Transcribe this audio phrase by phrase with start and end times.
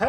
[0.00, 0.06] Hey!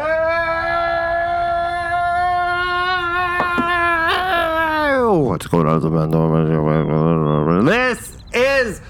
[5.04, 7.66] What's going on?
[7.66, 8.80] This is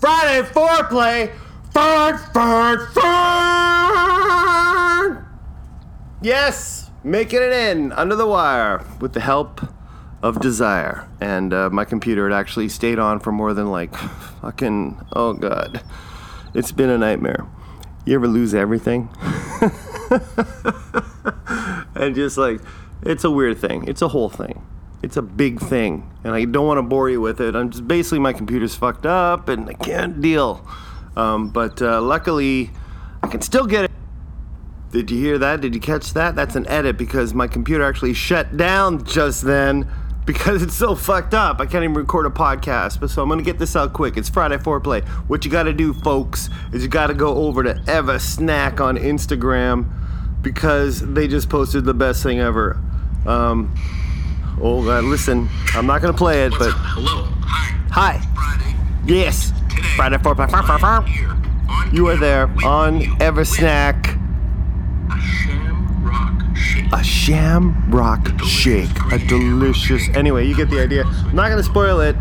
[0.00, 1.30] Friday Foreplay.
[1.74, 5.24] Fart, fart, fart!
[6.22, 9.60] Yes, making it in under the wire with the help
[10.22, 11.06] of desire.
[11.20, 13.94] And uh, my computer had actually stayed on for more than like
[14.40, 15.82] fucking, oh god.
[16.54, 17.46] It's been a nightmare.
[18.06, 19.10] You ever lose everything?
[21.94, 22.60] and just like
[23.02, 23.86] it's a weird thing.
[23.88, 24.66] It's a whole thing.
[25.02, 27.54] It's a big thing, and I don't want to bore you with it.
[27.54, 30.66] I'm just basically my computer's fucked up, and I can't deal.
[31.16, 32.70] Um, but uh, luckily,
[33.22, 33.90] I can still get it.
[34.92, 35.60] Did you hear that?
[35.60, 36.34] Did you catch that?
[36.34, 39.90] That's an edit because my computer actually shut down just then
[40.26, 41.60] because it's so fucked up.
[41.60, 43.00] I can't even record a podcast.
[43.00, 44.16] But so I'm gonna get this out quick.
[44.16, 45.04] It's Friday foreplay.
[45.28, 49.86] What you gotta do, folks, is you gotta go over to Ever Snack on Instagram
[50.42, 52.78] because they just posted the best thing ever.
[53.24, 53.74] Um,
[54.60, 57.24] oh God, listen, I'm not gonna play it, but Hello.
[57.42, 58.18] Hi.
[58.18, 58.76] hi, Friday.
[59.12, 59.82] yes, Today.
[59.96, 61.92] Friday foreplay.
[61.92, 64.16] You are there on Ever Snack.
[66.92, 68.88] A shamrock shake.
[69.12, 70.08] a delicious.
[70.14, 71.04] Anyway, you get the idea.
[71.04, 72.16] I'm not gonna spoil it.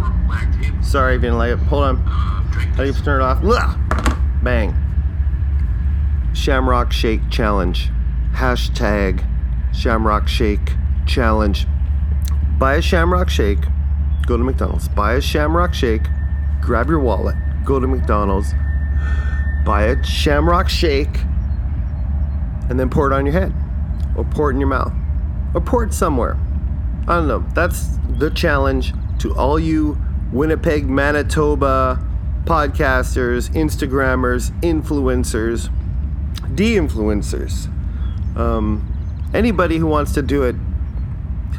[0.81, 1.59] Sorry if you didn't like it.
[1.59, 1.97] Hold on.
[1.97, 3.41] How do you turn it off?
[4.43, 4.75] Bang.
[6.33, 7.89] Shamrock Shake Challenge.
[8.33, 9.25] Hashtag
[9.73, 10.73] Shamrock Shake
[11.05, 11.65] Challenge.
[12.57, 13.59] Buy a Shamrock Shake.
[14.25, 14.87] Go to McDonald's.
[14.89, 16.03] Buy a Shamrock Shake.
[16.61, 17.35] Grab your wallet.
[17.63, 18.53] Go to McDonald's.
[19.65, 21.19] Buy a Shamrock Shake.
[22.69, 23.53] And then pour it on your head.
[24.15, 24.93] Or pour it in your mouth.
[25.53, 26.37] Or pour it somewhere.
[27.07, 27.45] I don't know.
[27.53, 29.97] That's the challenge to all you
[30.31, 32.03] Winnipeg, Manitoba
[32.45, 35.69] podcasters, Instagrammers, influencers,
[36.55, 37.67] de influencers.
[38.37, 40.55] Um, anybody who wants to do it,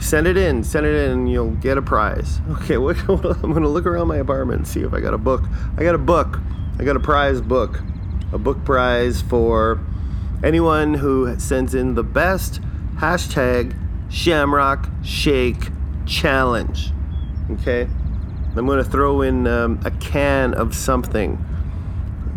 [0.01, 0.63] send it in.
[0.63, 2.41] Send it in and you'll get a prize.
[2.51, 5.19] Okay, what, I'm going to look around my apartment and see if I got a
[5.19, 5.43] book.
[5.77, 6.39] I got a book.
[6.79, 7.81] I got a prize book.
[8.33, 9.81] A book prize for
[10.43, 12.61] anyone who sends in the best
[12.97, 13.77] hashtag
[14.11, 15.71] Shamrock Shake
[16.07, 16.93] Challenge.
[17.53, 17.89] Okay?
[18.57, 21.45] I'm going to throw in um, a can of something.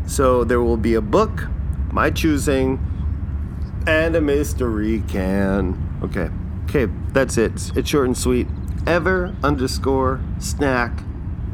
[0.06, 1.48] So there will be a book,
[1.92, 2.86] my choosing,
[3.88, 6.00] and a mystery can.
[6.04, 6.30] Okay.
[6.66, 7.72] Okay, that's it.
[7.76, 8.48] It's short and sweet.
[8.86, 11.04] Ever underscore snack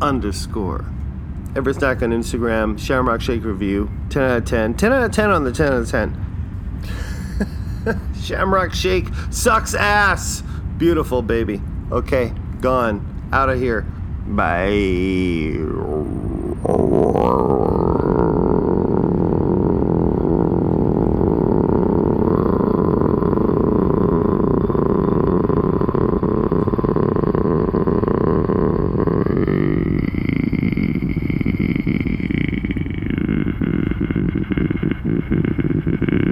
[0.01, 0.85] underscore.
[1.55, 4.73] Ever snack on Instagram, Shamrock Shake Review, 10 out of 10.
[4.73, 6.24] 10 out of 10 on the 10 out of 10.
[8.21, 10.43] Shamrock Shake sucks ass.
[10.77, 11.61] Beautiful, baby.
[11.91, 13.29] Okay, gone.
[13.31, 13.81] Out of here.
[14.27, 14.71] Bye.
[35.07, 36.24] Mm-hmm.